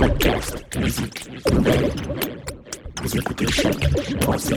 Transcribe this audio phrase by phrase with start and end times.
[0.00, 1.92] podcast, musique, nouvelles.
[3.02, 4.56] Vous écoutez Choc.ca.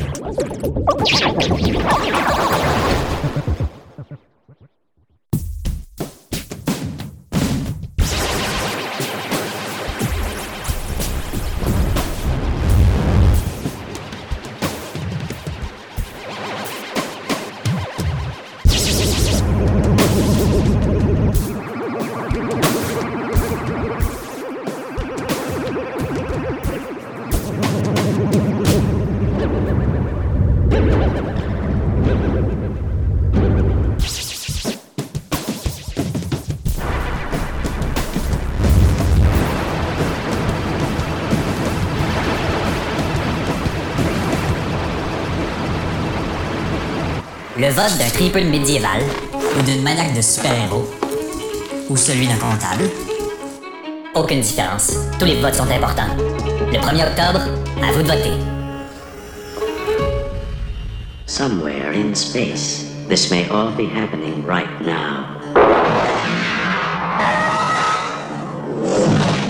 [47.76, 49.02] Vote d'un triple médiéval,
[49.58, 50.88] ou d'une maniaque de super-héros,
[51.90, 52.84] ou celui d'un comptable.
[54.14, 54.94] Aucune différence.
[55.18, 56.16] Tous les votes sont importants.
[56.72, 57.40] Le 1er octobre,
[57.82, 58.34] à vous de voter.
[61.26, 65.26] Somewhere in space, this may all be happening right now.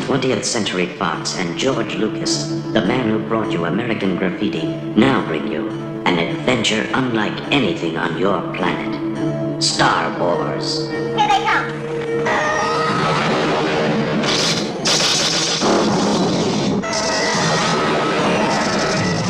[0.07, 4.65] 20th Century Fox and George Lucas, the man who brought you American Graffiti,
[4.95, 5.92] now bring you
[6.43, 9.63] adventure unlike anything on your planet.
[9.63, 10.89] Star Wars.
[10.89, 11.69] Here they come.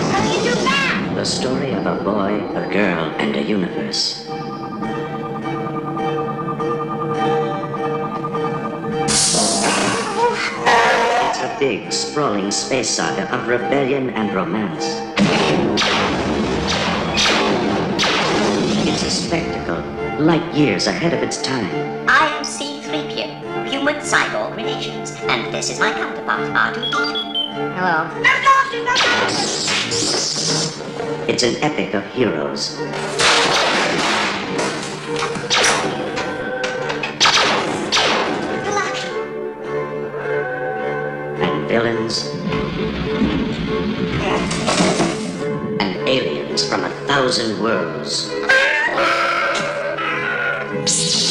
[0.10, 1.13] How do you do that?
[1.13, 4.25] The story of a boy, a girl, and a universe.
[11.30, 15.13] It's a big, sprawling space saga of rebellion and romance.
[19.03, 19.83] A spectacle,
[20.23, 21.67] light years ahead of its time.
[22.07, 27.73] I am C-3PO, Human Cyborg Relations, and this is my counterpart, R2-D2.
[27.75, 28.07] Hello.
[31.27, 32.79] It's an epic of heroes.
[41.41, 42.29] And villains
[45.81, 48.31] and aliens from a thousand worlds.
[50.85, 51.23] Psst.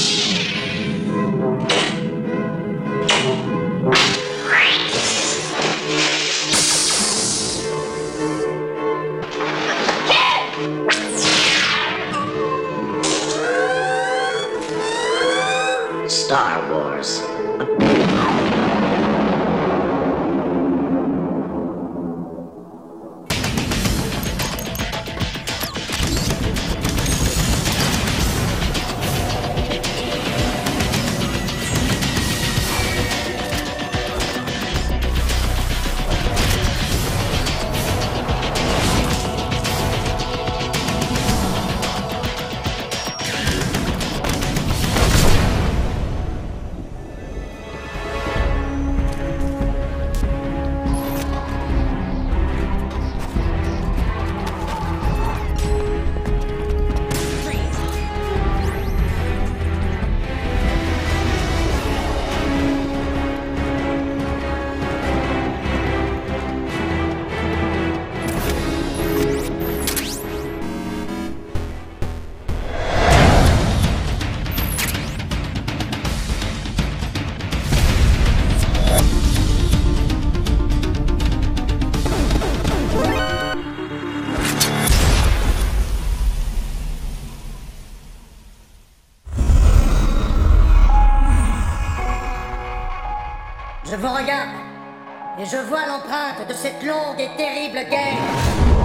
[95.42, 98.18] Et je vois l'empreinte de cette longue et terrible guerre.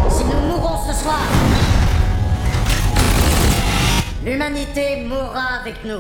[0.09, 1.19] Si nous mourons ce soir,
[4.25, 6.00] l'humanité mourra avec nous.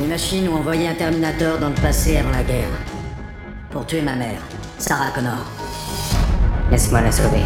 [0.00, 2.68] Les machines ont envoyé un Terminator dans le passé avant la guerre.
[3.70, 4.40] Pour tuer ma mère,
[4.78, 5.44] Sarah Connor.
[6.70, 7.44] Laisse-moi la sauver.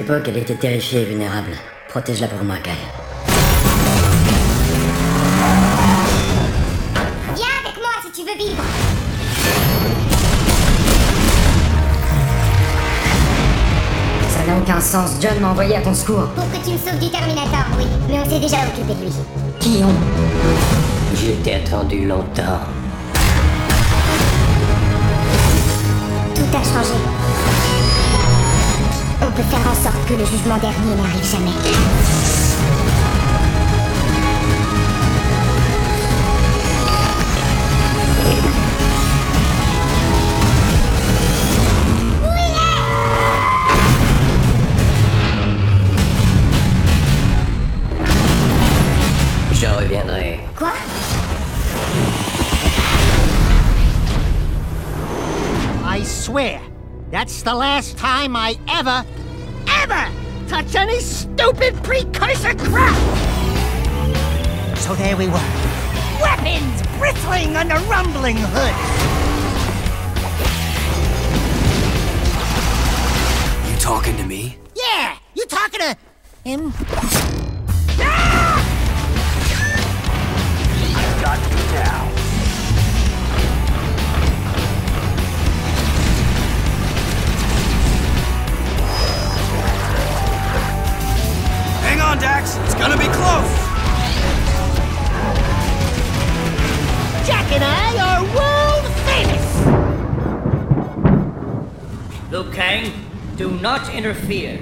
[0.00, 1.52] Époque, elle était terrifiée et vulnérable.
[1.88, 2.72] Protège-la pour moi, Kyle.
[7.36, 8.62] Viens avec moi si tu veux vivre.
[14.30, 15.10] Ça n'a aucun sens.
[15.20, 16.28] John m'a envoyé à ton secours.
[16.34, 17.84] Pour que tu me sauves du Terminator, oui.
[18.08, 19.12] Mais on s'est déjà occupé de lui.
[19.60, 22.60] Qui ont Je t'ai attendu longtemps.
[26.34, 27.19] Tout a changé.
[29.48, 31.50] Faire en sorte que le jugement dernier n'arrive jamais.
[49.52, 50.40] Je reviendrai.
[50.54, 50.72] Quoi?
[55.82, 56.60] I swear,
[57.10, 59.04] that's the last time I ever,
[59.82, 60.10] ever
[60.48, 62.96] touch any stupid precursor crap!
[64.78, 65.50] So there we were.
[66.20, 68.76] Weapons bristling under rumbling hoods.
[73.70, 74.56] You talking to me?
[74.74, 75.96] Yeah, you talking to
[76.44, 76.72] him?
[81.22, 82.19] Got you now.
[92.20, 92.56] Dax.
[92.58, 93.50] It's gonna be close.
[97.26, 99.46] Jack and I are world famous!
[102.30, 102.92] Liu Kang,
[103.36, 104.58] do not interfere.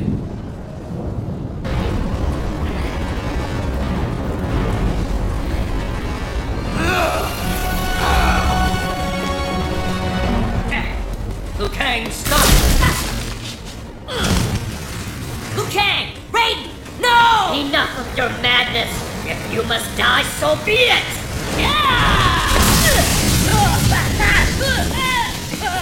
[17.89, 18.91] Enough of your madness!
[19.25, 21.05] If you must die, so be it!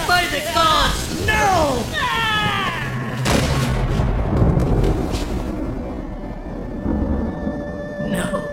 [0.07, 1.83] By the gods, no!
[8.07, 8.47] No.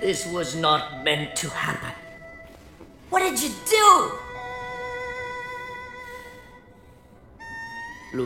[0.00, 1.94] This was not meant to happen.
[3.08, 4.12] What did you do?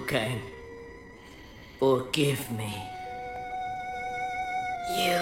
[0.08, 0.40] Kang,
[1.78, 2.93] forgive me.
[4.90, 5.16] You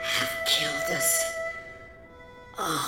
[0.00, 1.34] have killed us
[2.56, 2.78] all.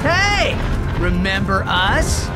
[0.00, 0.56] Hey!
[0.98, 2.28] Remember us?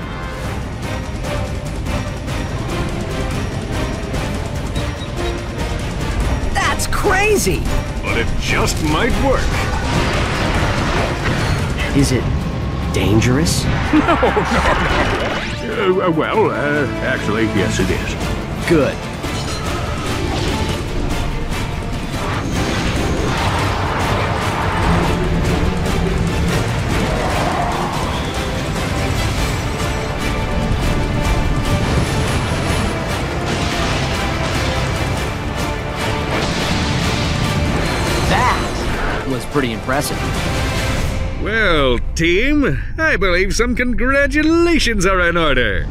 [6.52, 7.62] That's crazy!
[8.02, 9.71] But it just might work.
[11.94, 12.24] Is it
[12.94, 13.64] dangerous?
[13.92, 14.00] no
[15.62, 18.68] Uh, well, uh, actually, yes, it is.
[18.68, 18.96] Good.
[38.30, 40.18] That was pretty impressive.
[41.42, 45.88] Well, team, I believe some congratulations are in order.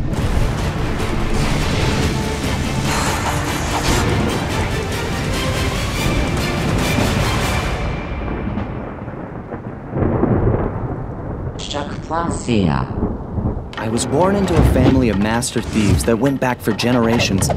[13.78, 17.50] I was born into a family of master thieves that went back for generations.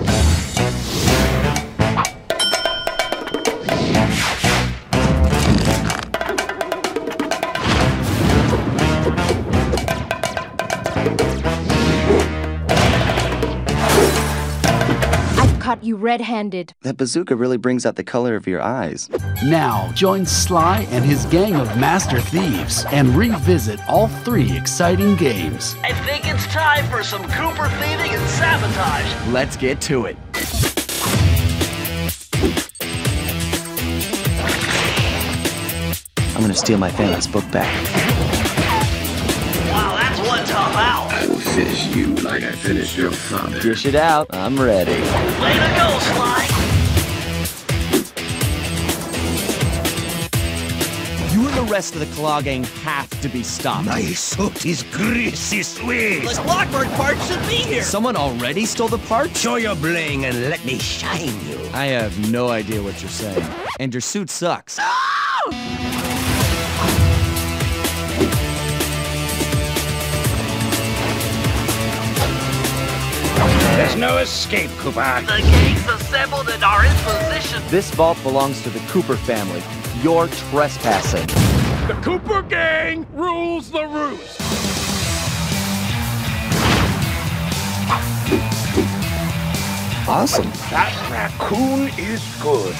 [16.05, 16.75] I've caught you red-handed.
[16.83, 19.09] That bazooka really brings out the color of your eyes.
[19.45, 25.77] Now join Sly and his gang of master thieves and revisit all three exciting games.
[25.83, 29.33] I think it's time for some Cooper thieving and sabotage.
[29.33, 30.17] Let's get to it.
[36.35, 37.71] I'm gonna steal my family's book back.
[39.71, 41.44] Wow, that's one tough owl.
[41.55, 43.61] I finish you like I finished your father.
[43.61, 44.27] Dish it out.
[44.31, 44.91] I'm ready.
[44.91, 46.49] Way to go, Sly.
[51.33, 53.87] You and the rest of the Claw Gang have to be stopped.
[53.87, 56.23] My suit is greasy sweet.
[56.23, 57.85] The Clockwork part should be here.
[57.85, 59.37] Someone already stole the part?
[59.37, 61.71] Show your bling and let me shine you.
[61.73, 63.47] I have no idea what you're saying.
[63.79, 64.81] And your suit sucks.
[73.85, 75.21] There's no escape, Cooper.
[75.27, 77.63] The gang's assembled and are in position.
[77.69, 79.63] This vault belongs to the Cooper family.
[80.03, 81.27] You're trespassing.
[81.87, 84.41] The Cooper Gang rules the roost.
[90.09, 90.51] Awesome.
[90.71, 92.75] That raccoon is good.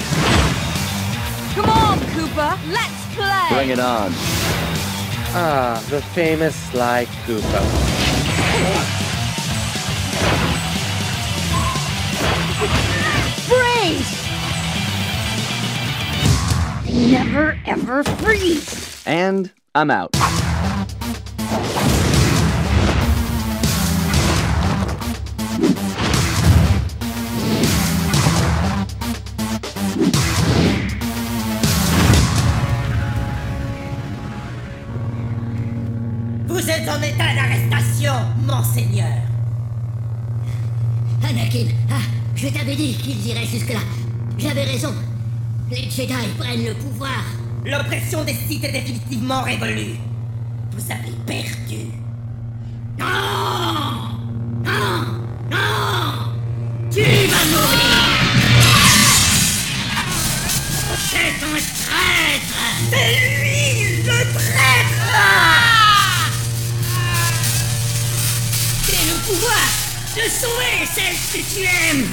[1.53, 3.47] Come on, Cooper, let's play!
[3.51, 4.09] Bring it on.
[5.37, 9.04] Ah, the famous Sly Cooper.
[13.95, 14.27] Freeze!
[17.11, 19.03] Never ever freeze!
[19.05, 20.11] And I'm out.
[36.47, 38.13] Vous êtes en état d'arrestation,
[38.45, 39.07] monseigneur.
[41.23, 43.79] Anakin, ah, je t'avais dit qu'ils iraient jusque-là.
[44.37, 44.93] J'avais raison.
[45.71, 47.23] Les Jedi prennent le pouvoir.
[47.65, 49.95] L'oppression des Sith est définitivement révolue.
[50.71, 51.85] Vous avez perdu.
[52.99, 53.05] Non
[54.63, 55.05] Non
[55.49, 56.33] Non
[56.91, 57.95] Tu vas mourir
[61.09, 62.59] C'est un traître
[62.91, 65.05] C'est lui, le traître
[68.83, 69.84] C'est le pouvoir
[70.15, 72.07] de sauver celle que tu aimes.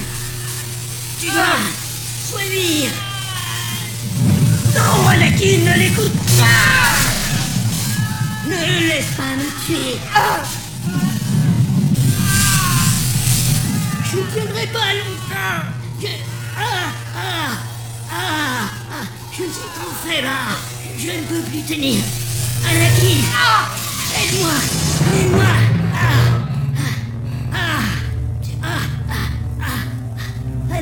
[1.19, 1.57] Tu dois
[2.29, 2.89] Choisir.
[4.75, 6.93] Non, Anakin, ne l'écoute pas.
[8.49, 9.97] Ne le laisse pas me tuer.
[10.13, 10.41] Ah
[14.11, 15.63] Je ne tiendrai pas longtemps
[16.01, 16.07] Je...
[16.57, 17.51] Ah Ah
[18.11, 20.55] Ah Ah Je suis trop faible ah.
[20.97, 22.01] Je ne peux plus tenir.
[22.69, 23.69] Anakin Ah
[24.21, 24.51] Aide-moi
[25.15, 25.72] Aide-moi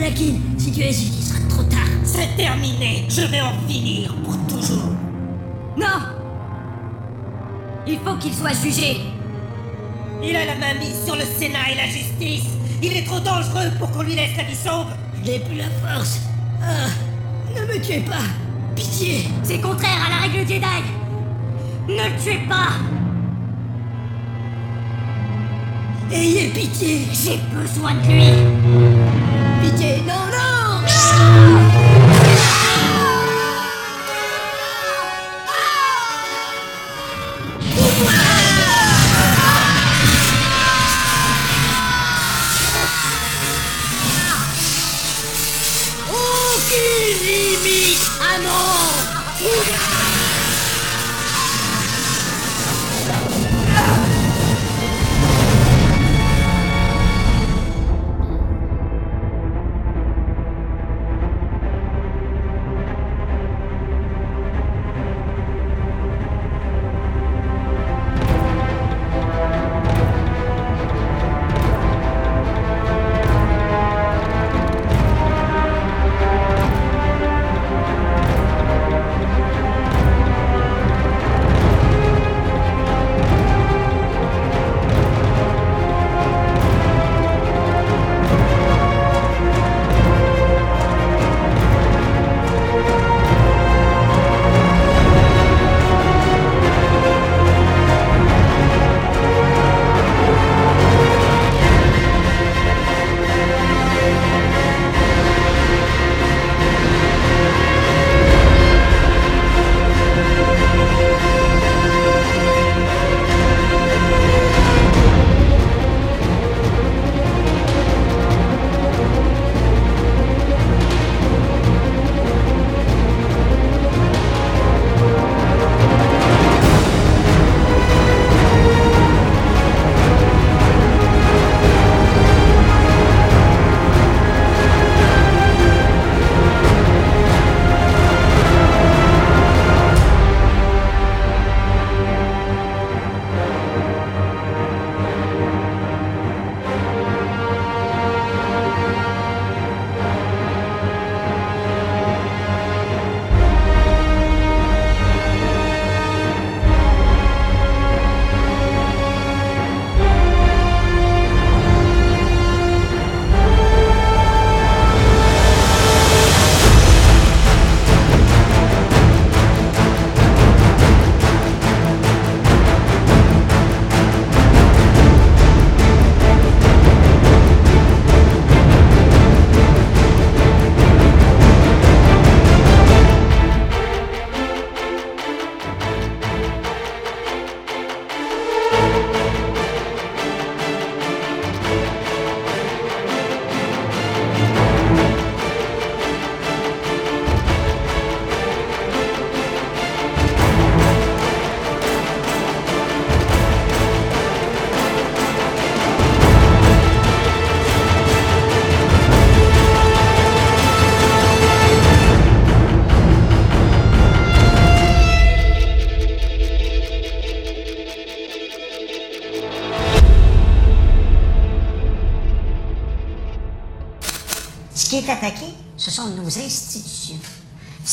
[0.01, 1.88] Anakin, si tu es ici, il sera trop tard.
[2.03, 3.05] C'est terminé.
[3.08, 4.96] Je vais en finir pour toujours.
[5.77, 6.00] Non
[7.86, 8.98] Il faut qu'il soit jugé.
[10.24, 12.50] Il a la main mise sur le Sénat et la justice.
[12.81, 14.88] Il est trop dangereux pour qu'on lui laisse la vie sauve.
[15.24, 16.22] Je n'ai plus la force.
[16.63, 16.89] Ah,
[17.55, 18.25] ne me tuez pas.
[18.75, 19.27] Pitié.
[19.43, 20.65] C'est contraire à la règle Jedi.
[21.88, 22.72] Ne le tuez pas.
[26.12, 27.01] Ayez pitié.
[27.13, 29.40] J'ai besoin de lui.
[29.82, 30.04] Pitié.
[30.06, 30.82] Non, non.
[30.84, 31.61] Aucune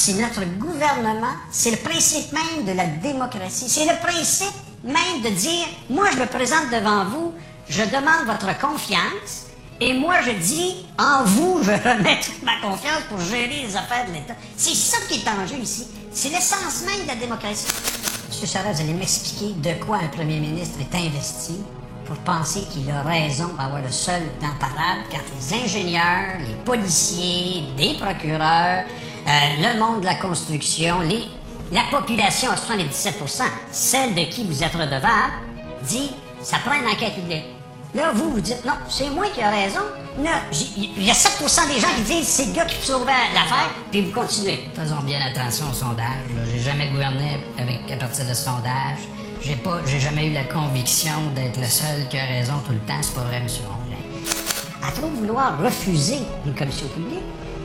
[0.08, 3.68] C'est notre gouvernement, c'est le principe même de la démocratie.
[3.68, 7.34] C'est le principe même de dire, moi je me présente devant vous,
[7.68, 13.02] je demande votre confiance, et moi je dis, en vous, je remets toute ma confiance
[13.10, 14.32] pour gérer les affaires de l'État.
[14.56, 15.86] C'est ça qui est en jeu ici.
[16.10, 17.66] C'est l'essence même de la démocratie.
[18.30, 21.58] Monsieur Charest, vous allez m'expliquer de quoi un premier ministre est investi
[22.06, 27.64] pour penser qu'il a raison d'avoir le seul temps parade quand les ingénieurs, les policiers,
[27.76, 28.84] les procureurs,
[29.28, 31.24] le monde de la construction, les,
[31.72, 35.32] la population à 77%, celle de qui vous êtes redevable,
[35.82, 36.10] dit
[36.42, 37.44] ça prend une enquête publique.
[37.94, 39.80] Là, vous, vous dites, non, c'est moi qui ai raison.
[40.18, 44.02] Il y a 7% des gens qui disent, c'est le gars qui sauvait l'affaire, puis
[44.02, 44.68] vous continuez.
[44.74, 46.04] Faisons bien attention au sondage.
[46.52, 48.98] J'ai jamais gouverné avec, à partir de sondage.
[49.40, 52.80] J'ai pas, j'ai jamais eu la conviction d'être le seul qui a raison tout le
[52.80, 53.00] temps.
[53.00, 53.46] C'est pas vrai, M.
[53.66, 54.86] Rongelin.
[54.86, 57.22] À trop vouloir refuser une commission publique,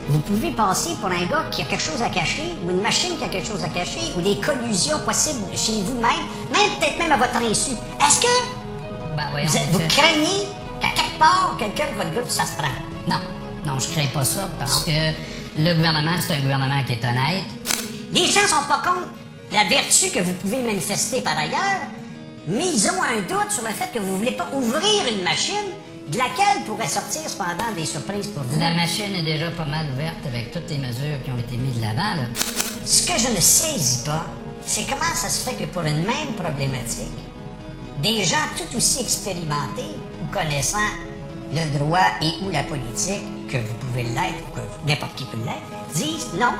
[0.08, 3.16] vous pouvez passer pour un gars qui a quelque chose à cacher, ou une machine
[3.18, 7.12] qui a quelque chose à cacher, ou des collusions possibles chez vous-même, même peut-être même
[7.12, 7.72] à votre insu.
[8.06, 8.26] Est-ce que
[9.16, 10.46] Ben, voyons, vous, êtes- vous craignez
[10.80, 12.68] qu'à quelque part, quelqu'un de votre groupe, ça se prend?
[13.08, 13.20] Non,
[13.64, 14.90] non, je crains pas ça parce que
[15.58, 17.44] le gouvernement, c'est un gouvernement qui est honnête.
[18.12, 19.08] Les gens sont pas contre
[19.52, 21.80] la vertu que vous pouvez manifester par ailleurs,
[22.46, 25.54] mais ils ont un doute sur le fait que vous voulez pas ouvrir une machine
[26.14, 28.60] de laquelle pourrait sortir cependant des surprises pour vous?
[28.60, 31.76] La machine est déjà pas mal ouverte avec toutes les mesures qui ont été mises
[31.76, 32.14] de l'avant.
[32.14, 32.28] là.
[32.84, 34.24] Ce que je ne saisis pas,
[34.64, 37.18] c'est comment ça se fait que pour une même problématique,
[38.00, 40.78] des gens tout aussi expérimentés ou connaissant
[41.52, 45.38] le droit et ou la politique, que vous pouvez l'être, ou que n'importe qui peut
[45.38, 46.52] l'être, disent non,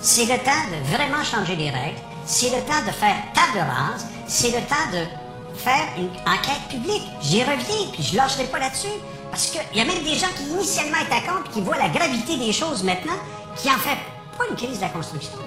[0.00, 4.06] c'est le temps de vraiment changer les règles, c'est le temps de faire table rase,
[4.26, 5.25] c'est le temps de
[5.56, 7.02] faire une enquête publique.
[7.22, 8.88] J'y reviens, puis je lâcherai pas là-dessus.
[9.30, 12.36] Parce qu'il y a même des gens qui initialement étaient contre, qui voient la gravité
[12.36, 13.18] des choses maintenant,
[13.56, 13.98] qui en fait
[14.38, 15.38] pas une crise de la construction.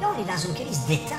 [0.00, 1.14] Là, on est dans une crise d'État.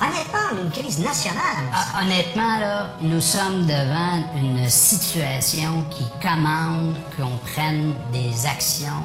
[0.00, 1.40] Honnêtement, une crise nationale.
[1.72, 9.02] Ah, honnêtement, là, nous sommes devant une situation qui commande qu'on prenne des actions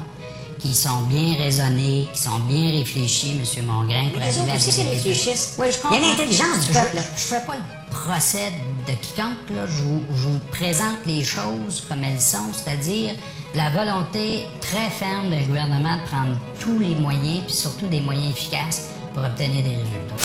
[0.58, 3.66] qui sont bien raisonnées, qui sont bien réfléchies, M.
[3.66, 4.52] Mongrain, pour à résultats.
[4.52, 5.54] réfléchissent.
[5.58, 6.96] Oui, je Il y a l'intelligence du Je- peuple.
[7.16, 7.54] Je fais pas
[7.92, 8.52] le procès
[8.86, 9.66] de quiconque, là.
[9.66, 13.14] Je vous, présente les choses comme elles sont, c'est-à-dire
[13.54, 18.30] la volonté très ferme du gouvernement de prendre tous les moyens, puis surtout des moyens
[18.30, 20.24] efficaces pour obtenir des résultats.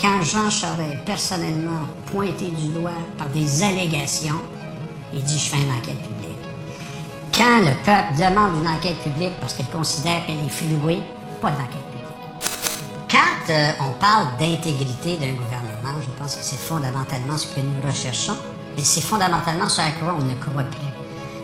[0.00, 4.40] Quand Jean Charest, personnellement, pointé du doigt par des allégations,
[5.12, 6.26] il dit Je fais une enquête publique.
[7.32, 11.00] Quand le peuple demande une enquête publique parce qu'il considère qu'elle est flouée,
[11.40, 13.10] pas d'enquête publique.
[13.10, 15.65] Quand euh, on parle d'intégrité d'un gouvernement,
[16.26, 18.36] pense que c'est fondamentalement ce que nous recherchons,
[18.76, 20.92] et c'est fondamentalement ce à quoi on ne croit plus.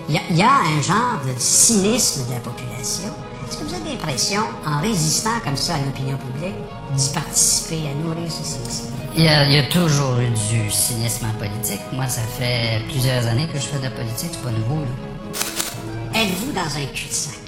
[0.08, 3.10] Il y, a, il y a un genre de cynisme de la population.
[3.48, 6.56] Est-ce que vous avez l'impression, en résistant comme ça à l'opinion publique,
[6.96, 8.88] d'y participer, à nourrir ce cynisme?
[9.14, 11.80] Il y, a, il y a toujours eu du cynisme en politique.
[11.92, 16.20] Moi, ça fait plusieurs années que je fais de la politique, c'est pas nouveau, là.
[16.20, 17.38] Êtes-vous dans un cul-de-sac?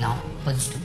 [0.00, 0.80] Non, pas du tout.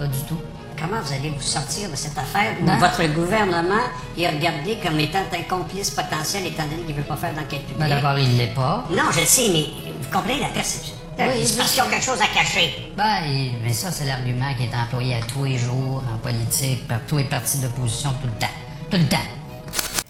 [0.00, 0.38] Pas du tout.
[0.82, 2.56] Comment vous allez vous sortir de cette affaire?
[2.60, 3.84] Où votre gouvernement
[4.18, 7.60] est regardé comme étant un complice potentiel étant donné qu'il ne veut pas faire d'enquête
[7.60, 7.78] publique?
[7.78, 8.84] Ben, d'abord, il l'est pas.
[8.90, 9.66] Non, je le sais, mais
[10.00, 10.94] vous comprenez la perception.
[11.18, 12.90] Oui, c'est parce qu'ils ont quelque chose à cacher?
[12.96, 13.20] Ben,
[13.62, 17.18] mais ça, c'est l'argument qui est employé à tous les jours en politique par tous
[17.18, 18.52] les partis d'opposition tout le temps.
[18.90, 19.28] Tout le temps.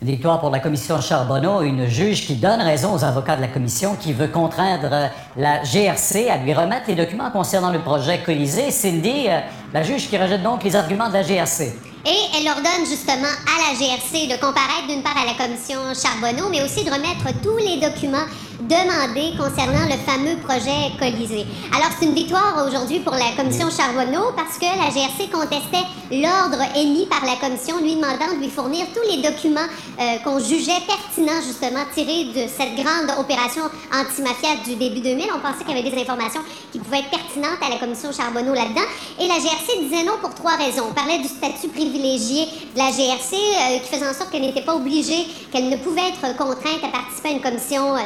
[0.01, 3.95] Victoire pour la commission Charbonneau, une juge qui donne raison aux avocats de la commission
[3.95, 8.73] qui veut contraindre la GRC à lui remettre les documents concernant le projet Colisée.
[8.73, 9.39] Cindy, euh,
[9.73, 11.73] la juge qui rejette donc les arguments de la GRC.
[12.05, 16.49] Et elle ordonne justement à la GRC de comparaître d'une part à la commission Charbonneau,
[16.51, 18.27] mais aussi de remettre tous les documents
[18.69, 21.47] demandés concernant le fameux projet Colisée.
[21.75, 26.63] Alors c'est une victoire aujourd'hui pour la commission Charbonneau parce que la GRC contestait l'ordre
[26.77, 29.67] émis par la commission lui demandant de lui fournir tous les documents
[29.99, 35.27] euh, qu'on jugeait pertinents justement tirés de cette grande opération antimafia du début 2000.
[35.35, 38.55] On pensait qu'il y avait des informations qui pouvaient être pertinentes à la commission Charbonneau
[38.55, 38.87] là-dedans.
[39.19, 40.85] Et la GRC disait non pour trois raisons.
[40.91, 44.63] On parlait du statut privilégié de la GRC euh, qui faisait en sorte qu'elle n'était
[44.63, 48.01] pas obligée, qu'elle ne pouvait être contrainte à participer à une commission euh,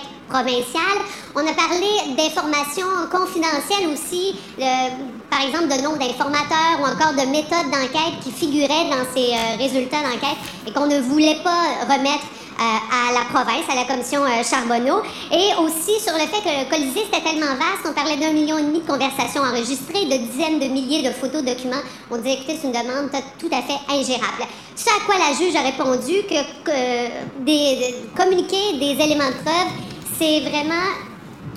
[0.00, 0.98] d'enquête provinciale.
[1.34, 4.34] On a parlé d'informations confidentielles aussi,
[5.30, 9.56] par exemple de nom d'informateurs ou encore de méthodes d'enquête qui figuraient dans ces euh,
[9.58, 12.26] résultats d'enquête et qu'on ne voulait pas remettre
[12.58, 15.02] euh, à la province, à la commission euh, Charbonneau.
[15.32, 18.58] Et aussi sur le fait que le Colisée, c'était tellement vaste, on parlait d'un million
[18.58, 21.82] et demi de conversations enregistrées, de dizaines de milliers de photos, documents.
[22.10, 24.44] On disait, écoutez, c'est une demande tout à fait ingérable.
[24.76, 26.40] Ce à quoi la juge a répondu que,
[28.16, 29.89] communiquer des éléments de preuve,
[30.20, 30.84] c'est vraiment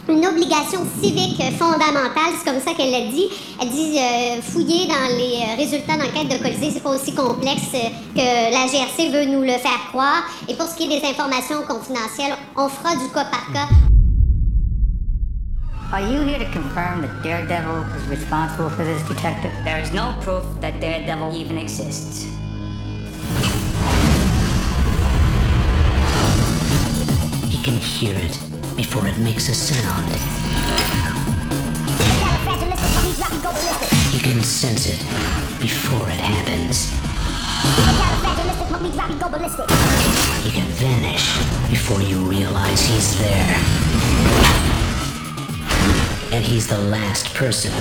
[0.08, 3.28] une obligation civique fondamentale, c'est comme ça qu'elle l'a dit.
[3.62, 7.74] Elle dit euh, fouiller dans les euh, résultats d'enquête de Colisée, c'est pas aussi complexe
[7.74, 10.24] euh, que la GRC veut nous le faire croire.
[10.48, 13.68] Et pour ce qui est des informations confidentielles, on fera du cas par cas.
[15.92, 19.52] Are you here to confirm that Daredevil is responsible for this, Detective?
[19.66, 22.28] There is no proof that Daredevil even exists.
[27.50, 30.08] He can hear it before it makes a sound.
[34.14, 35.00] You can sense it
[35.62, 36.90] before it happens.
[40.44, 41.38] He can vanish
[41.70, 43.56] before you realize he's there.
[46.32, 47.72] And he's the last person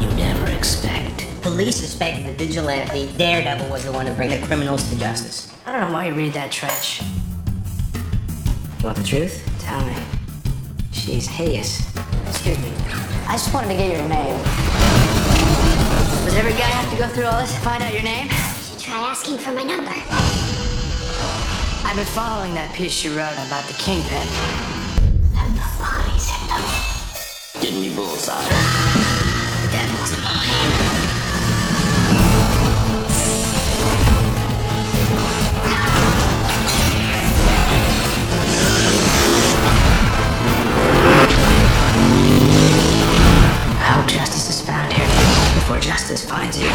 [0.00, 1.26] you never expect.
[1.42, 5.52] Police suspect the vigilante Daredevil was the one to bring the criminals to justice.
[5.64, 7.02] I don't know why you read that trash.
[7.02, 9.51] You want the truth?
[9.62, 9.94] Tell me.
[10.90, 11.80] She's hideous.
[12.26, 12.72] Excuse me.
[13.28, 14.36] I just wanted to get your name.
[16.24, 18.28] Does every guy have to go through all this to find out your name?
[18.78, 19.92] Try asking for my number.
[21.86, 24.26] I've been following that piece you wrote about the kingpin.
[25.38, 26.64] And the bodies in them.
[27.62, 28.42] Give me bullseye.
[29.70, 31.21] That was mine.
[45.82, 46.68] Justice finds you.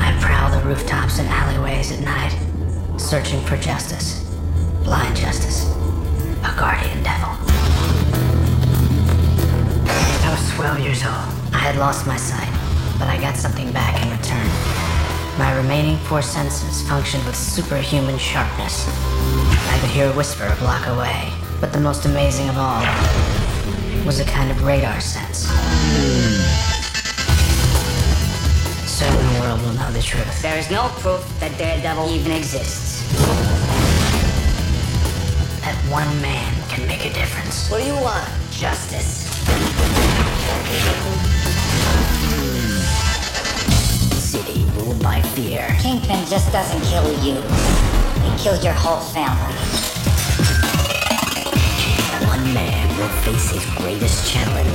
[0.00, 2.34] I prowl the rooftops and alleyways at night,
[2.98, 4.24] searching for justice.
[4.82, 5.68] Blind justice.
[6.42, 7.36] A guardian devil.
[10.24, 11.28] I was 12 years old.
[11.52, 12.48] I had lost my sight,
[12.98, 14.48] but I got something back in return.
[15.38, 18.88] My remaining four senses functioned with superhuman sharpness.
[19.70, 22.82] I could hear a whisper a block away, but the most amazing of all
[24.04, 25.46] was a kind of radar sense.
[28.90, 30.42] Certain the world will know the truth.
[30.42, 33.00] There is no proof that Daredevil even exists.
[35.62, 37.70] That one man can make a difference.
[37.70, 38.28] What do you want?
[38.50, 39.30] Justice.
[44.18, 45.64] City ruled by fear.
[45.80, 47.89] Kingpin just doesn't kill you.
[48.40, 49.54] He kills your whole family.
[52.26, 54.70] One man will face his greatest challenge,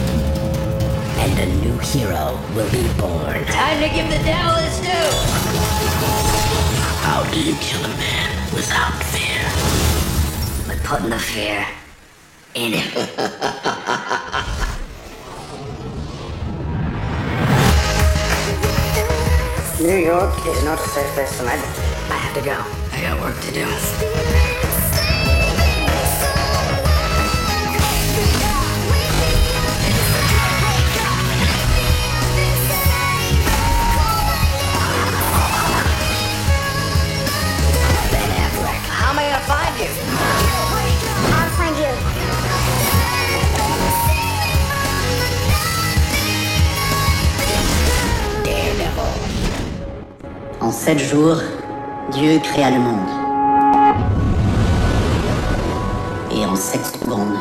[1.18, 3.44] and a new hero will be born.
[3.46, 5.10] Time to give the devil his due.
[7.02, 9.42] How do you kill a man without fear?
[10.68, 11.66] By putting the fear
[12.54, 12.92] in him.
[19.80, 21.85] New York is not a safe place tonight.
[22.10, 22.58] I have to go.
[22.92, 23.66] I got work to do.
[38.12, 38.82] Ben Affleck.
[38.90, 39.90] How am I gonna find you?
[41.36, 41.94] I'll find you.
[48.44, 49.14] Daredevil.
[50.62, 51.44] En sept jours,
[52.12, 53.10] Dieu créa le monde.
[56.32, 57.36] Et en sept secondes,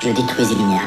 [0.00, 0.80] je détruisis le mien.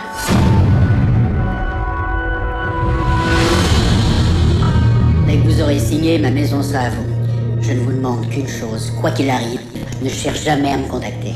[5.26, 7.06] Dès que vous aurez signé, ma maison sera à vous.
[7.62, 9.62] Je ne vous demande qu'une chose, quoi qu'il arrive,
[10.02, 11.34] ne cherche jamais à me contacter.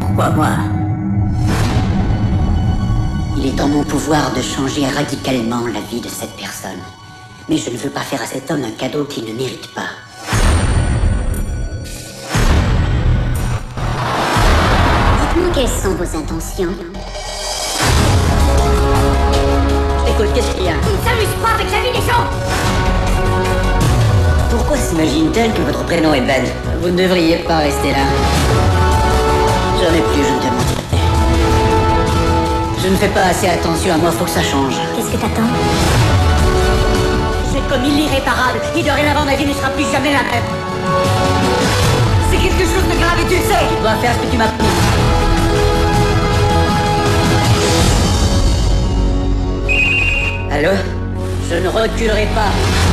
[0.00, 0.48] Pourquoi moi?
[3.36, 6.80] Il est en mon pouvoir de changer radicalement la vie de cette personne.
[7.52, 9.90] Mais je ne veux pas faire à cet homme un cadeau qu'il ne mérite pas.
[15.20, 16.70] Dites-moi quelles sont vos intentions.
[20.08, 20.72] Écoute, qu'est-ce qu'il y a?
[20.72, 22.24] Il ne s'amuse pas avec la vie des gens
[24.48, 26.44] Pourquoi s'imagine-t-elle que votre prénom est Ben?
[26.80, 28.06] Vous ne devriez pas rester là.
[29.78, 31.02] Jamais plus je ne te mentirai.
[32.82, 34.76] Je ne fais pas assez attention à moi, faut que ça change.
[34.96, 36.01] Qu'est-ce que t'attends?
[37.72, 40.42] J'ai commis l'irréparable et dorénavant ma vie ne sera plus jamais la même.
[42.30, 43.64] C'est quelque chose de grave et tu le sais.
[43.74, 44.68] Tu dois faire ce que tu m'as promis.
[50.50, 50.70] Allô?
[51.48, 52.91] Je ne reculerai pas.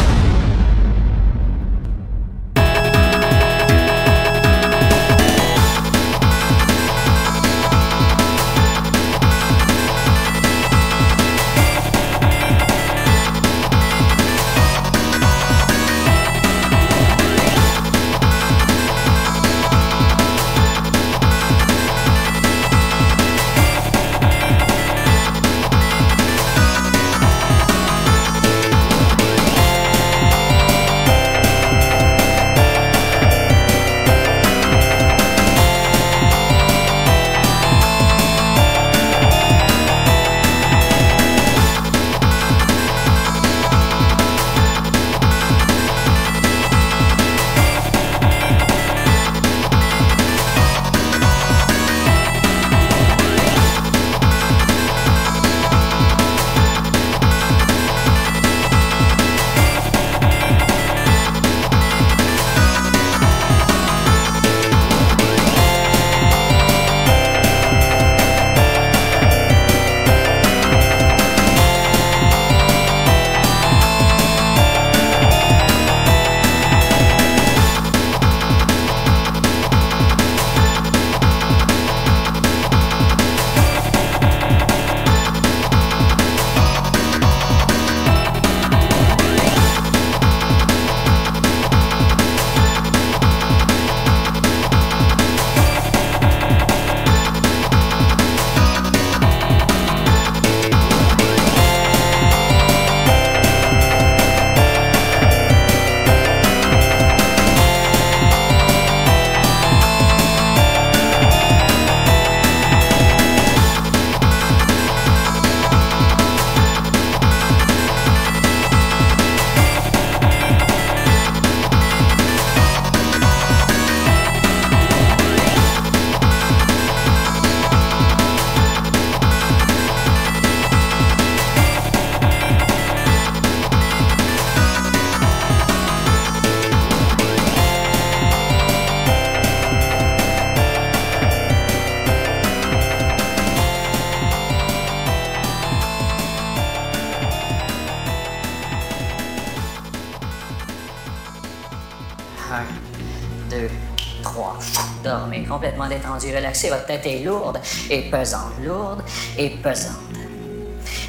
[156.29, 156.69] Détendu, relaxé.
[156.69, 158.53] Votre tête est lourde et pesante.
[158.63, 159.03] Lourde
[159.37, 159.99] et pesante.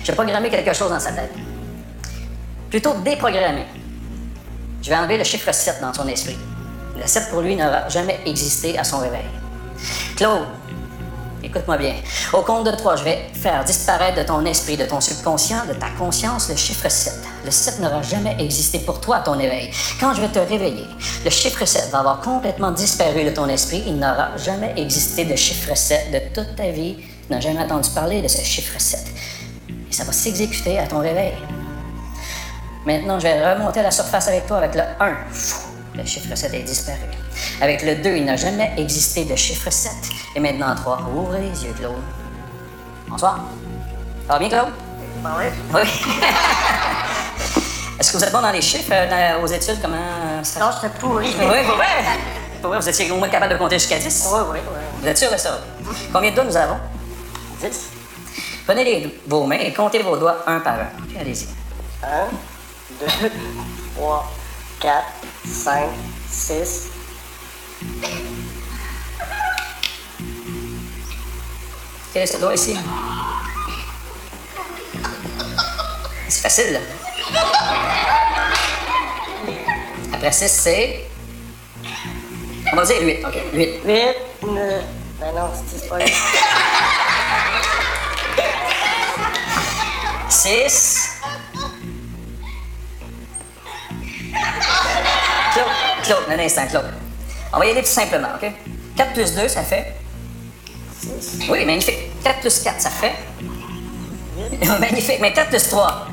[0.03, 1.33] Je vais programmer quelque chose dans sa tête.
[2.69, 3.67] Plutôt déprogrammer.
[4.83, 6.39] Je vais enlever le chiffre 7 dans son esprit.
[6.97, 9.25] Le 7 pour lui n'aura jamais existé à son réveil.
[10.17, 10.47] Claude,
[11.51, 11.95] écoute-moi bien.
[12.33, 15.75] Au compte de 3, je vais faire disparaître de ton esprit, de ton subconscient, de
[15.75, 17.13] ta conscience le chiffre 7.
[17.45, 19.71] Le 7 n'aura jamais existé pour toi à ton éveil.
[19.99, 20.87] Quand je vais te réveiller,
[21.25, 23.83] le chiffre 7 va avoir complètement disparu de ton esprit.
[23.87, 26.97] Il n'aura jamais existé de chiffre 7 de toute ta vie.
[26.97, 29.01] Tu n'as jamais entendu parler de ce chiffre 7.
[29.69, 31.33] Et ça va s'exécuter à ton réveil.
[32.87, 35.70] Maintenant, je vais remonter à la surface avec toi avec le 1.
[36.01, 36.99] Le chiffre 7 est disparu.
[37.61, 39.93] Avec le 2, il n'a jamais existé de chiffre 7.
[40.35, 41.03] Et maintenant, 3.
[41.15, 41.93] Ouvrez les yeux, Claude.
[43.07, 43.41] Bonsoir.
[44.27, 44.69] Ça va bien, Claude?
[45.23, 45.45] Oui.
[45.75, 45.81] Oui.
[48.01, 49.79] Est-ce que vous êtes bon dans les chiffres, euh, dans- aux études?
[49.83, 51.27] Comment euh, ça Non, j'étais pourri.
[51.39, 51.87] Oui, pour vrai?
[52.63, 54.29] Pour vrai, vous étiez au moins capable de compter jusqu'à 10?
[54.33, 54.79] Oui, oui, oui.
[55.03, 55.61] Vous êtes sûr de ça?
[56.13, 56.79] Combien de doigts nous avons?
[57.61, 57.69] 10.
[58.67, 60.87] Prenez les- vos mains et comptez vos doigts un par un.
[61.09, 61.47] Puis allez-y.
[62.03, 62.07] 1,
[63.01, 63.07] 2,
[63.97, 64.33] 3,
[64.81, 65.05] 4,
[65.45, 65.91] 5,
[66.31, 66.87] 6.
[72.13, 72.77] Quel est ce doigt ici?
[76.29, 76.81] C'est facile, là.
[80.15, 81.11] Après 6, c'est.
[82.73, 83.25] On va dire 8.
[83.27, 83.81] OK, 8.
[83.85, 84.85] 8, 9.
[85.21, 86.13] Ben non, c'est pas 8.
[90.31, 91.20] 6.
[96.11, 96.87] Claude, Claude, un instant, Claude.
[97.53, 98.53] On va y aller tout simplement, OK?
[98.97, 99.95] 4 plus 2, ça fait?
[101.49, 102.21] Oui, magnifique.
[102.25, 103.15] 4 plus 4, ça fait?
[104.81, 105.19] magnifique.
[105.21, 106.09] Mais 4 plus 3.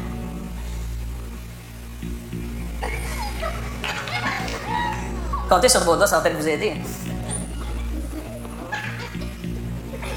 [5.49, 6.73] Comptez sur vos doigts, ça va peut-être vous aider.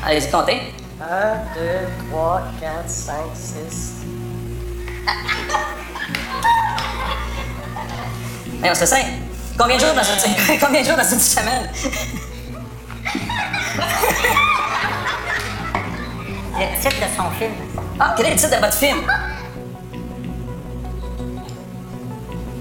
[0.05, 0.61] Allez-y, comptez.
[1.01, 1.07] 1,
[1.59, 3.93] 2, 3, 4, 5, 6.
[8.61, 9.30] Mais on se simple.
[9.59, 11.71] Combien de jours dans une, combien de jours dans une semaine?
[16.59, 17.53] Le titre de son film.
[17.99, 18.99] Ah, quel est le titre de votre film?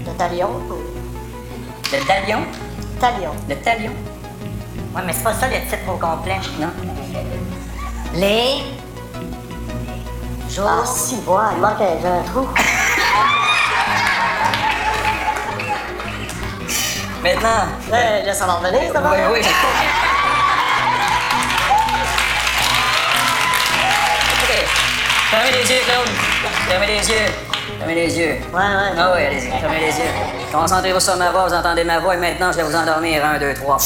[0.06, 0.50] Le talion.
[1.92, 2.46] Le Talion?
[3.00, 3.32] Talion.
[3.48, 3.90] Le Talion?
[4.94, 6.38] Ouais, mais c'est pas ça le titre au complet.
[6.60, 6.70] Non.
[8.14, 8.62] Les.
[10.48, 10.68] Jours.
[10.68, 12.46] Ah, si, bois, il manque un trou.
[17.22, 17.68] Maintenant.
[17.92, 19.10] Euh, là, ça va revenir, ça va?
[19.10, 19.40] Oui, oui.
[24.42, 24.54] OK.
[25.30, 26.08] Fermez les yeux, Claude.
[26.68, 27.32] Fermez les yeux.
[27.78, 28.36] Fermez les yeux.
[28.52, 28.92] Ouais, ouais.
[28.98, 29.50] Ah oui, allez-y.
[29.60, 30.10] Fermez les yeux.
[30.52, 33.24] Concentrez-vous sur ma voix, vous entendez ma voix et maintenant je vais vous endormir.
[33.24, 33.76] Un, deux, trois.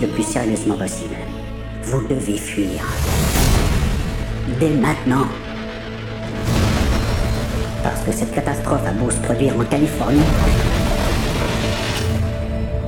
[0.00, 1.14] Le plus sérieusement possible.
[1.82, 2.82] Vous devez fuir.
[4.58, 5.26] Dès maintenant.
[7.82, 10.20] Parce que cette catastrophe a beau se produire en Californie,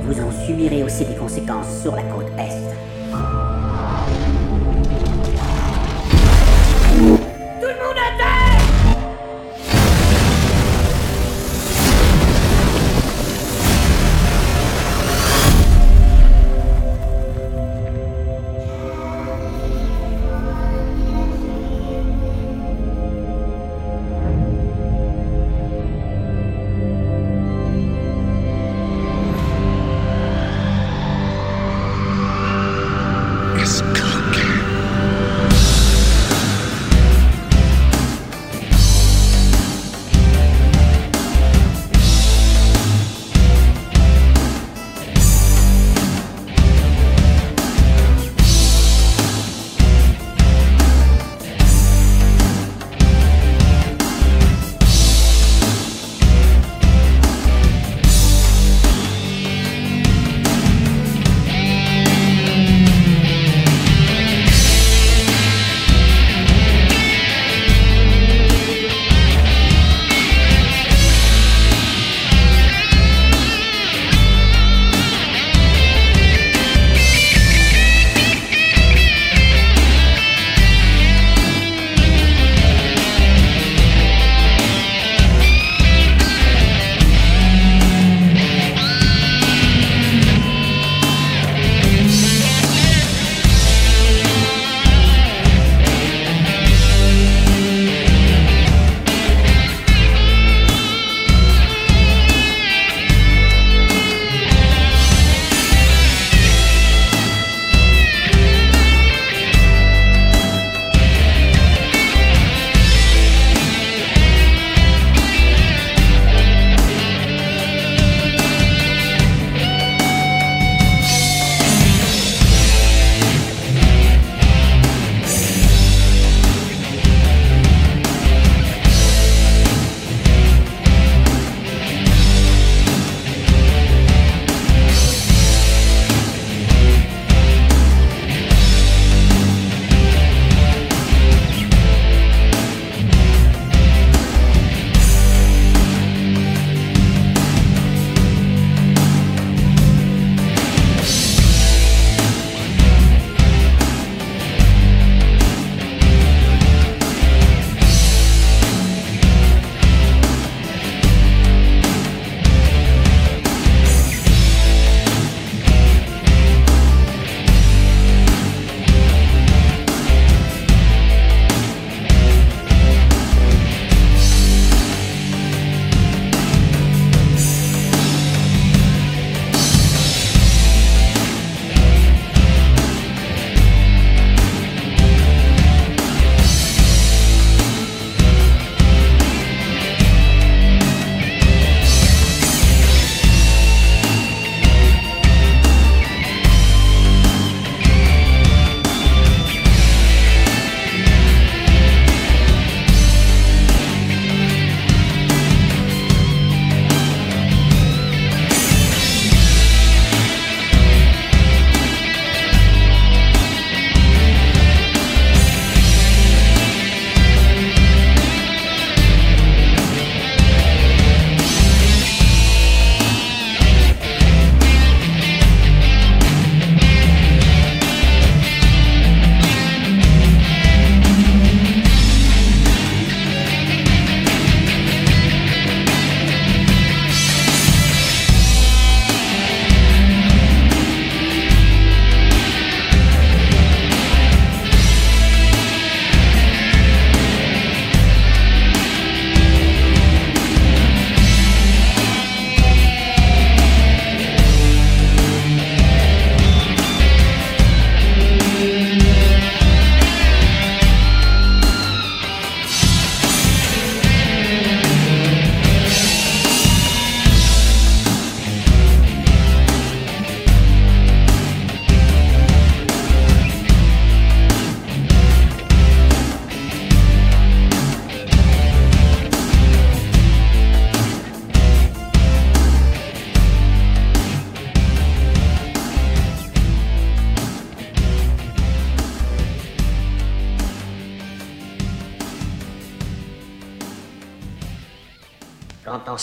[0.03, 3.44] vous en subirez aussi les conséquences sur la côte Est.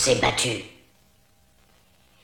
[0.03, 0.65] s'est battu.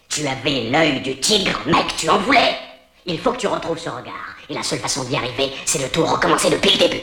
[0.08, 2.58] Tu avais l'œil du tigre, mec, tu en voulais
[3.06, 4.36] Il faut que tu retrouves ce regard.
[4.50, 7.02] Et la seule façon d'y arriver, c'est de tout recommencer depuis le début.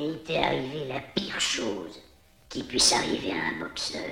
[0.00, 2.00] Il t'est arrivé la pire chose
[2.48, 4.02] qui puisse arriver à un boxeur.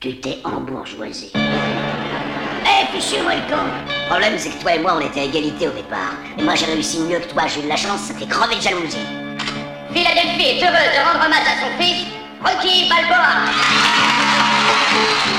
[0.00, 1.32] Tu t'es embourgeoisé.
[1.34, 5.70] Eh, fichu volcan Le problème, c'est que toi et moi, on était à égalité au
[5.70, 6.18] départ.
[6.36, 8.56] Et moi, j'ai réussi mieux que toi, j'ai eu de la chance, ça fait crever
[8.56, 9.06] de jalousie.
[9.94, 12.06] Philadelphie est heureux de rendre hommage à son fils,
[12.42, 13.46] Rocky Balboa.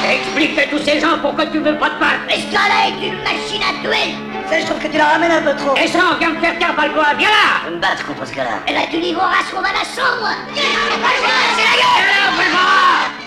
[0.09, 2.23] Explique à tous ces gens pourquoi tu veux pas de battre.
[2.27, 4.15] Mais ce gars-là est une machine à tuer
[4.49, 5.75] Ça, je trouve que tu la ramènes un peu trop.
[5.75, 8.25] Et ça, on vient me faire taire Balboa, viens là Je vais me battre contre
[8.25, 8.63] ce gars-là.
[8.69, 12.21] Et là, tu livreras ce qu'on va la chambre C'est la gueule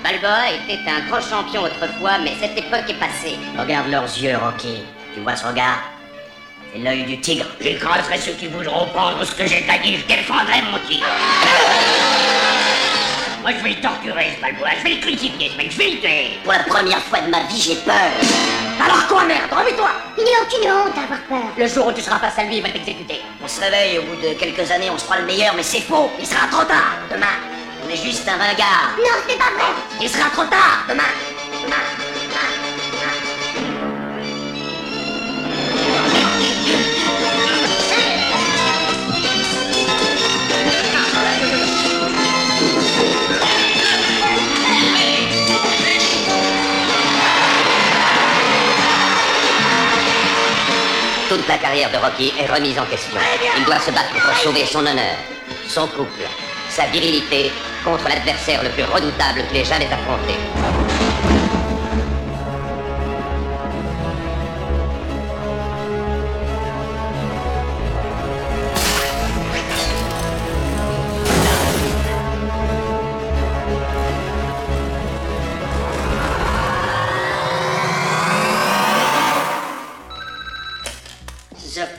[0.02, 3.36] Balboa était un grand champion autrefois, mais cette époque est passée.
[3.58, 4.84] Regarde leurs yeux, Rocky.
[5.14, 5.78] Tu vois ce regard
[6.72, 7.46] C'est l'œil du tigre.
[7.60, 10.00] J'écraserai ceux qui voudront prendre ce que j'ai à dire.
[10.00, 11.06] Je défendrai mon tigre.
[13.42, 14.70] Moi, je vais le torturer, ce Balboa.
[14.78, 15.70] Je vais le crucifier, ce mec.
[15.70, 16.30] Je vais le tuer.
[16.42, 18.10] Pour la première fois de ma vie, j'ai peur.
[18.82, 19.52] Alors quoi, merde?
[19.52, 21.52] Remets-toi Il n'y a aucune honte d'avoir peur.
[21.56, 23.20] Le jour où tu seras face à lui, il va t'exécuter.
[23.42, 25.82] On se réveille, au bout de quelques années, on se croit le meilleur, mais c'est
[25.82, 26.10] faux.
[26.18, 26.96] Il sera trop tard.
[27.12, 27.36] Demain,
[27.86, 28.96] on est juste un ringard.
[28.98, 29.72] Non, c'est pas vrai.
[30.00, 30.86] Il sera trop tard.
[30.88, 31.04] Demain.
[31.62, 32.03] Demain.
[51.34, 53.18] Toute la carrière de Rocky est remise en question.
[53.58, 55.16] Il doit se battre pour sauver son honneur,
[55.66, 56.22] son couple,
[56.68, 57.50] sa virilité
[57.84, 60.93] contre l'adversaire le plus redoutable qu'il ait jamais affronté.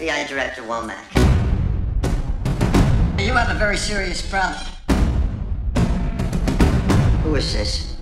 [0.05, 1.03] FBI Director Womack.
[3.19, 4.61] You have a very serious problem.
[7.23, 7.97] Who is this?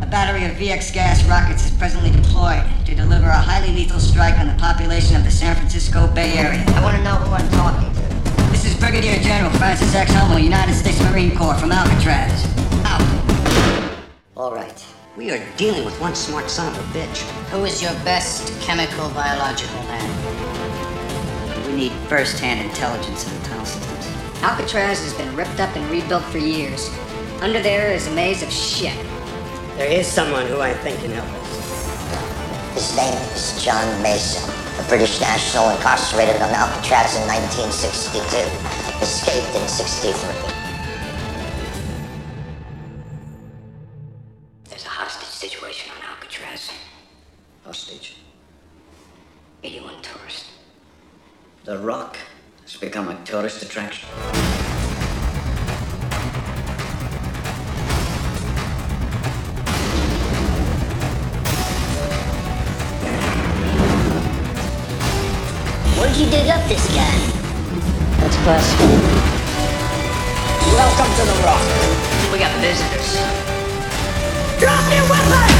[0.00, 4.38] A battery of VX gas rockets is presently deployed to deliver a highly lethal strike
[4.38, 6.64] on the population of the San Francisco Bay Area.
[6.68, 8.50] I want to know who I'm talking to.
[8.50, 10.10] This is Brigadier General Francis X.
[10.14, 12.46] Hummel, United States Marine Corps from Alcatraz.
[12.86, 13.02] Out.
[14.38, 14.93] All right.
[15.16, 17.20] We are dealing with one smart son of a bitch.
[17.50, 21.68] Who is your best chemical biological man?
[21.68, 24.42] We need first-hand intelligence of the tunnel systems.
[24.42, 26.90] Alcatraz has been ripped up and rebuilt for years.
[27.40, 28.96] Under there is a maze of shit.
[29.76, 32.74] There is someone who I think can help us.
[32.74, 38.18] His name is John Mason, a British national incarcerated on Alcatraz in 1962.
[39.00, 40.43] Escaped in 63.
[53.44, 54.08] Tourist attraction.
[65.98, 67.04] Where'd you dig up this guy?
[68.20, 68.80] That's classic.
[70.72, 71.60] Welcome to the Rock.
[72.32, 73.20] We got visitors.
[74.58, 75.52] Drop your weapon!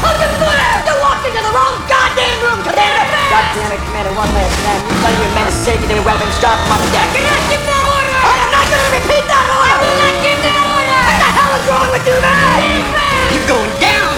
[0.00, 0.88] Hold your fire!
[0.88, 2.95] You walked into the wrong goddamn room, Commander!
[3.36, 4.80] God damn it, Commander, one last man.
[4.80, 7.04] You tell your men to safety their weapons, drop them on the deck.
[7.04, 8.16] I cannot give that order!
[8.16, 9.76] I am not gonna repeat that order!
[9.76, 10.96] I will not give that order!
[11.04, 12.96] What the hell is wrong with you, man?
[13.36, 14.08] You're going down!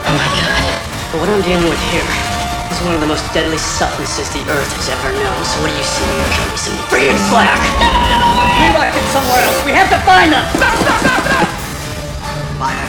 [0.00, 0.64] Oh my god.
[1.12, 2.08] But what I'm dealing with here
[2.72, 5.40] is one of the most deadly substances the Earth has ever known.
[5.44, 6.08] So what do you see?
[6.08, 7.60] You're giving me some free and slack.
[8.64, 9.60] We left it somewhere else.
[9.68, 10.40] We have to find them.
[12.56, 12.87] Fire.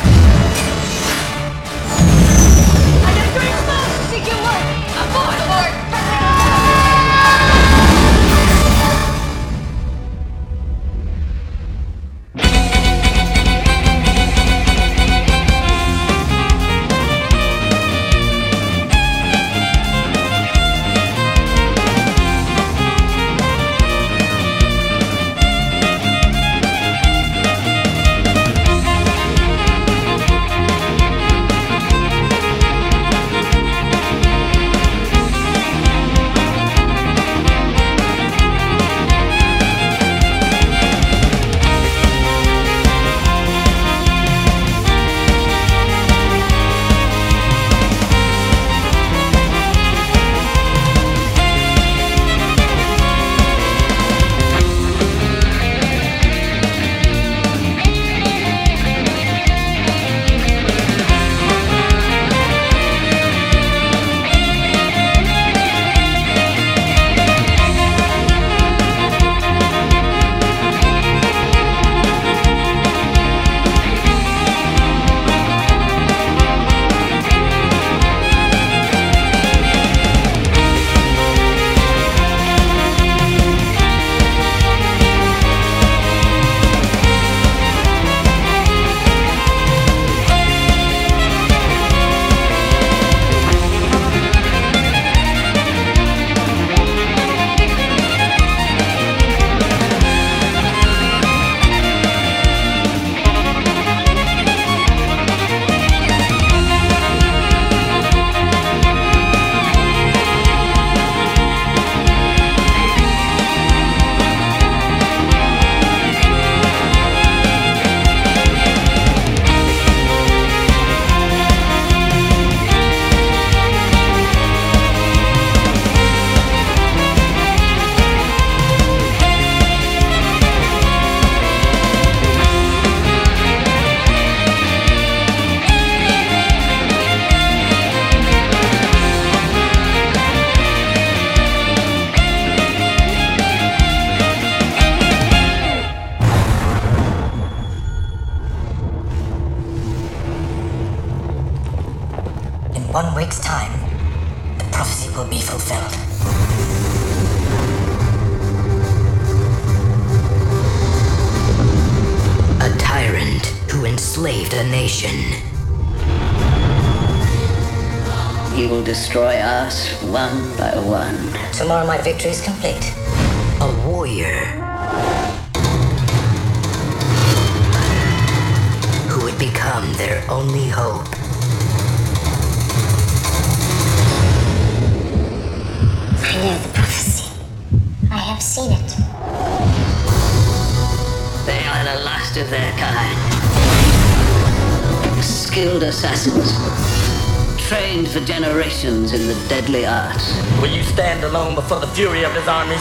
[199.50, 200.40] Deadly arts.
[200.62, 202.78] Will you stand alone before the fury of his armies?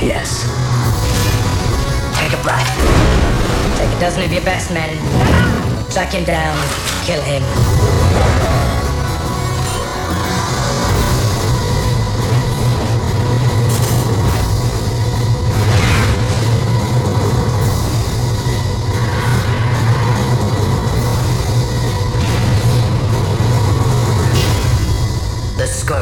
[0.00, 0.44] Yes.
[2.18, 2.66] Take a breath.
[3.76, 4.96] Take a dozen of your best men.
[5.90, 6.56] Track him down.
[7.04, 8.57] Kill him.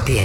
[0.09, 0.23] Est-ce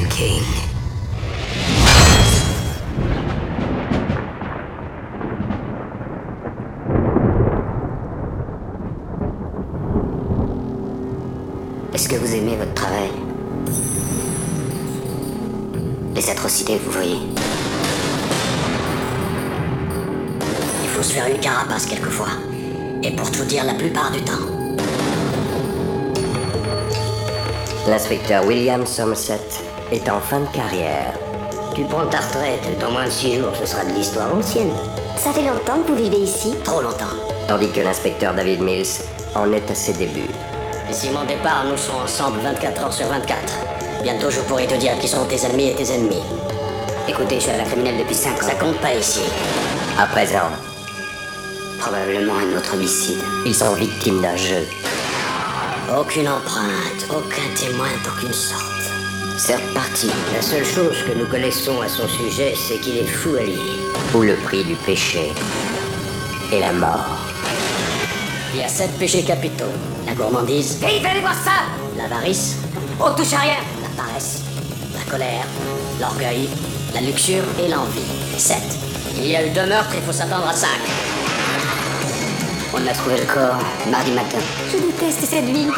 [12.07, 13.09] que vous aimez votre travail?
[16.13, 17.17] Les atrocités vous voyez
[20.83, 22.29] Il faut se faire une carapace quelquefois.
[23.01, 24.33] Et pour tout dire, la plupart du temps.
[27.87, 31.13] L'inspecteur William Somerset est en fin de carrière.
[31.75, 34.71] Tu prends ta retraite, dans moins de six jours, ce sera de l'histoire ancienne.
[35.17, 37.15] Ça fait longtemps que vous vivez ici Trop longtemps.
[37.47, 38.85] Tandis que l'inspecteur David Mills
[39.35, 40.29] en est à ses débuts.
[40.89, 43.37] Et si mon départ, nous serons ensemble 24 heures sur 24.
[44.03, 46.23] Bientôt, je pourrai te dire qui sont tes amis et tes ennemis.
[47.07, 48.47] Écoutez, je suis un criminel depuis 5 ans.
[48.47, 49.21] Ça compte pas ici.
[49.99, 50.49] À présent,
[51.79, 53.17] Probablement un autre homicide.
[53.45, 54.67] ils sont victimes d'un jeu.
[55.99, 58.80] Aucune empreinte, aucun témoin d'aucune sorte.
[59.43, 60.07] C'est reparti.
[60.35, 63.57] La seule chose que nous connaissons à son sujet, c'est qu'il est fou allié.
[64.13, 65.31] Où le prix du péché
[66.53, 67.17] et la mort.
[68.53, 69.73] Il y a sept péchés capitaux.
[70.05, 71.65] La gourmandise, Hey, allez voir ça
[71.97, 72.57] l'avarice,
[72.99, 74.43] On touche à rien la paresse,
[74.93, 75.45] la colère,
[75.99, 76.47] l'orgueil,
[76.93, 78.11] la luxure et l'envie.
[78.37, 78.61] Sept.
[79.17, 80.79] Il y a eu deux meurtres, il faut s'attendre à cinq.
[82.75, 83.57] On a trouvé le corps
[83.89, 84.37] mardi matin.
[84.71, 85.71] Je déteste cette ville.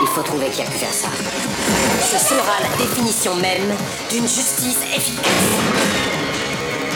[0.00, 1.08] Il faut trouver qui a pu faire ça.
[2.00, 3.74] Ce sera la définition même
[4.10, 5.24] d'une justice efficace.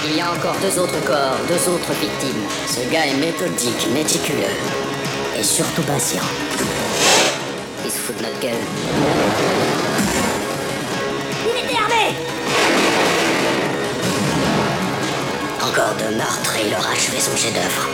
[0.07, 2.43] Il y a encore deux autres corps, deux autres victimes.
[2.67, 4.55] Ce gars est méthodique, méticuleux.
[5.39, 6.23] Et surtout patient.
[7.85, 8.53] Il se fout de notre gueule.
[11.45, 12.17] Il était armé
[15.61, 17.89] Encore deux meurtres et il aura achevé son chef-d'œuvre.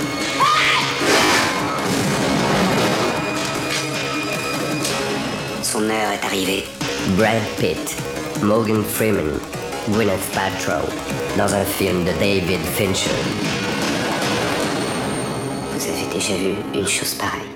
[5.74, 6.64] Son heure est arrivée.
[7.18, 7.96] Brad Pitt,
[8.44, 9.40] Morgan Freeman,
[9.90, 10.88] Gwyneth Paltrow,
[11.36, 13.10] dans un film de David Fincher.
[15.72, 17.50] Vous avez déjà vu une chose pareille?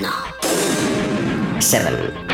[0.00, 1.58] Non.
[1.58, 2.29] Seven.